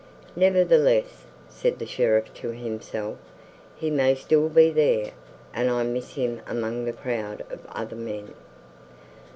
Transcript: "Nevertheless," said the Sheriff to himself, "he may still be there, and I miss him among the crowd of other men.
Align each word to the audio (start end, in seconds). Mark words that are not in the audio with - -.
"Nevertheless," 0.35 1.25
said 1.47 1.77
the 1.77 1.85
Sheriff 1.85 2.33
to 2.33 2.49
himself, 2.49 3.19
"he 3.75 3.91
may 3.91 4.15
still 4.15 4.49
be 4.49 4.71
there, 4.71 5.11
and 5.53 5.69
I 5.69 5.83
miss 5.83 6.15
him 6.15 6.41
among 6.47 6.85
the 6.85 6.91
crowd 6.91 7.43
of 7.51 7.61
other 7.71 7.95
men. 7.95 8.33